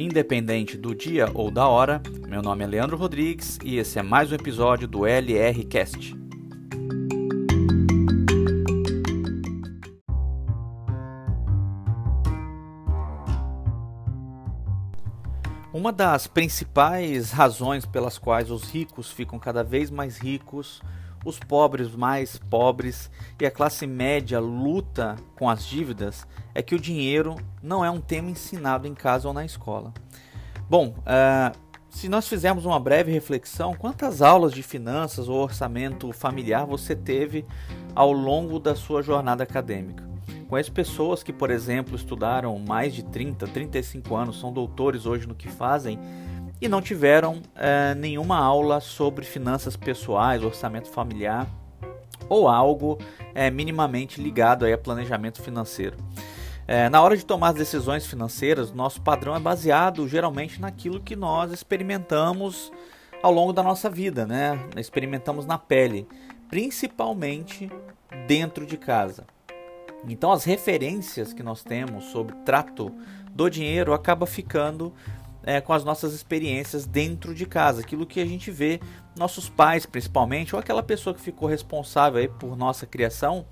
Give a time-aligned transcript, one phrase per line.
[0.00, 4.32] Independente do dia ou da hora, meu nome é Leandro Rodrigues e esse é mais
[4.32, 6.16] um episódio do LR Cast.
[15.70, 20.80] Uma das principais razões pelas quais os ricos ficam cada vez mais ricos
[21.24, 26.80] os pobres mais pobres e a classe média luta com as dívidas é que o
[26.80, 29.92] dinheiro não é um tema ensinado em casa ou na escola.
[30.68, 31.56] Bom, uh,
[31.90, 37.44] se nós fizermos uma breve reflexão, quantas aulas de finanças ou orçamento familiar você teve
[37.94, 40.08] ao longo da sua jornada acadêmica?
[40.48, 45.34] Conheço pessoas que, por exemplo, estudaram mais de 30, 35 anos, são doutores hoje no
[45.34, 45.98] que fazem
[46.60, 51.48] e não tiveram é, nenhuma aula sobre finanças pessoais, orçamento familiar
[52.28, 52.98] ou algo
[53.34, 55.96] é, minimamente ligado aí a planejamento financeiro.
[56.66, 61.50] É, na hora de tomar decisões financeiras, nosso padrão é baseado geralmente naquilo que nós
[61.50, 62.70] experimentamos
[63.22, 64.58] ao longo da nossa vida, né?
[64.76, 66.06] Experimentamos na pele,
[66.48, 67.68] principalmente
[68.26, 69.24] dentro de casa.
[70.08, 72.94] Então as referências que nós temos sobre trato
[73.32, 74.94] do dinheiro acaba ficando
[75.42, 78.80] é, com as nossas experiências dentro de casa, aquilo que a gente vê
[79.16, 83.46] nossos pais principalmente, ou aquela pessoa que ficou responsável por nossa criação,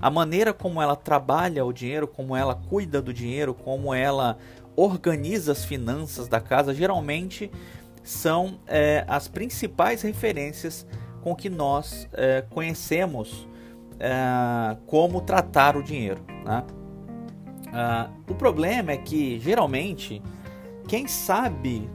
[0.00, 4.38] a maneira como ela trabalha o dinheiro, como ela cuida do dinheiro, como ela
[4.76, 7.50] organiza as finanças da casa, geralmente
[8.02, 10.86] são é, as principais referências
[11.22, 13.46] com que nós é, conhecemos
[13.98, 16.22] é, como tratar o dinheiro.
[16.44, 16.64] Né?
[17.72, 20.22] Ah, o problema é que geralmente
[20.90, 21.88] quem sabe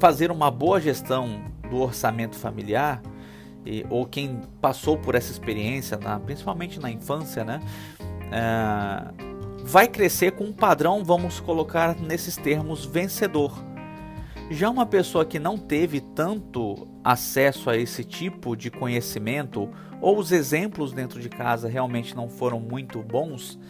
[0.00, 3.02] fazer uma boa gestão do orçamento familiar,
[3.66, 7.60] e, ou quem passou por essa experiência, na, principalmente na infância, né,
[8.32, 9.12] é,
[9.62, 13.62] vai crescer com um padrão, vamos colocar nesses termos, vencedor.
[14.50, 19.68] Já uma pessoa que não teve tanto acesso a esse tipo de conhecimento,
[20.00, 23.60] ou os exemplos dentro de casa realmente não foram muito bons,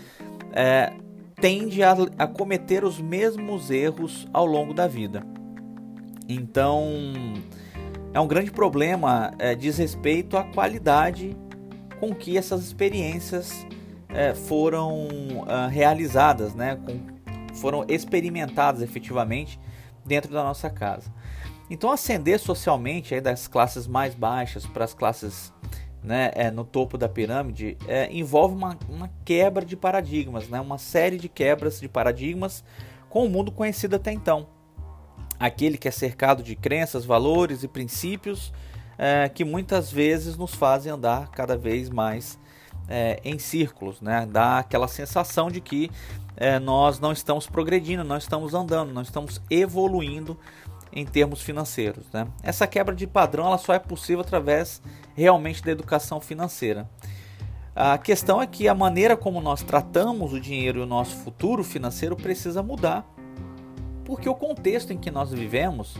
[0.53, 0.93] é,
[1.42, 5.26] tende a, a cometer os mesmos erros ao longo da vida.
[6.28, 7.03] Então,
[8.14, 11.36] é um grande problema, é, diz respeito à qualidade
[11.98, 13.66] com que essas experiências
[14.08, 16.76] é, foram uh, realizadas, né?
[16.76, 19.58] Com, foram experimentadas efetivamente
[20.06, 21.12] dentro da nossa casa.
[21.69, 25.52] Então, ascender socialmente aí das classes mais baixas para as classes
[26.02, 30.78] né, é, no topo da pirâmide é, envolve uma, uma, quebra de paradigmas, né, uma
[30.78, 32.64] série de quebras de paradigmas
[33.08, 34.46] com o mundo conhecido até então.
[35.38, 38.52] Aquele que é cercado de crenças, valores e princípios
[38.98, 42.38] é, que muitas vezes nos fazem andar cada vez mais
[42.88, 45.90] é, em círculos, né, dá aquela sensação de que
[46.36, 50.36] é, nós não estamos progredindo, não estamos andando, não estamos evoluindo
[50.92, 52.04] em termos financeiros.
[52.12, 52.26] Né?
[52.42, 54.82] Essa quebra de padrão ela só é possível através
[55.14, 56.88] realmente da educação financeira.
[57.75, 61.64] A questão é que a maneira como nós tratamos o dinheiro e o nosso futuro
[61.64, 63.06] financeiro precisa mudar,
[64.04, 65.97] porque o contexto em que nós vivemos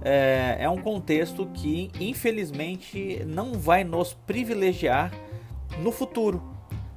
[0.00, 5.12] é, é um contexto que infelizmente não vai nos privilegiar
[5.80, 6.42] no futuro.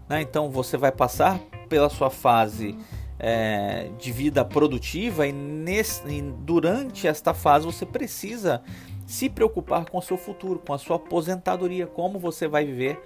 [0.07, 0.21] Né?
[0.21, 2.77] Então você vai passar pela sua fase
[3.19, 8.61] é, de vida produtiva e, nesse, e durante esta fase você precisa
[9.05, 13.01] se preocupar com o seu futuro, com a sua aposentadoria, como você vai viver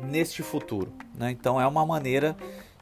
[0.00, 0.92] neste futuro.
[1.14, 1.30] Né?
[1.30, 2.36] Então é uma maneira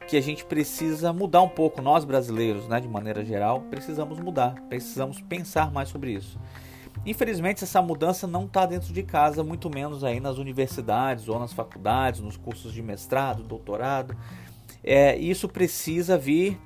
[0.07, 4.55] que a gente precisa mudar um pouco, nós brasileiros, né, de maneira geral, precisamos mudar,
[4.67, 6.39] precisamos pensar mais sobre isso.
[7.05, 11.53] Infelizmente, essa mudança não está dentro de casa, muito menos aí nas universidades ou nas
[11.53, 14.15] faculdades, nos cursos de mestrado, doutorado.
[14.83, 16.59] É, isso precisa vir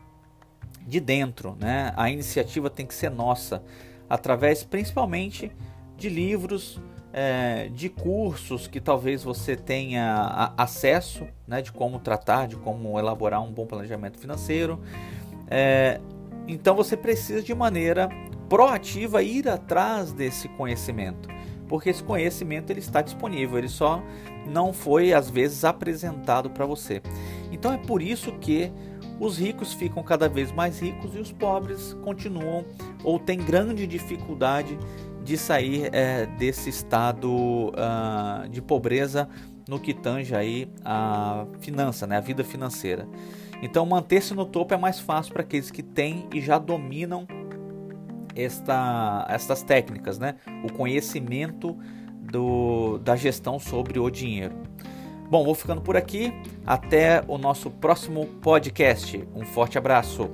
[0.86, 1.94] de dentro, né?
[1.96, 3.64] A iniciativa tem que ser nossa,
[4.10, 5.52] através principalmente
[5.98, 6.80] de livros,
[7.12, 11.62] é, de cursos que talvez você tenha acesso, né?
[11.62, 14.80] De como tratar, de como elaborar um bom planejamento financeiro.
[15.48, 16.00] É,
[16.48, 18.10] então você precisa de maneira
[18.48, 21.28] proativa ir atrás desse conhecimento,
[21.68, 24.02] porque esse conhecimento ele está disponível, ele só
[24.48, 27.02] não foi às vezes apresentado para você.
[27.52, 28.72] Então é por isso que
[29.20, 32.66] os ricos ficam cada vez mais ricos e os pobres continuam
[33.04, 34.78] ou têm grande dificuldade
[35.24, 37.30] de sair é, desse estado
[37.70, 39.28] uh, de pobreza
[39.68, 43.08] no que tange aí a finança, né, a vida financeira.
[43.62, 47.26] Então manter-se no topo é mais fácil para aqueles que têm e já dominam
[48.36, 50.36] esta, estas técnicas, né?
[50.64, 51.78] o conhecimento
[52.22, 54.56] do, da gestão sobre o dinheiro.
[55.30, 56.34] Bom, vou ficando por aqui.
[56.66, 59.28] Até o nosso próximo podcast.
[59.34, 60.30] Um forte abraço.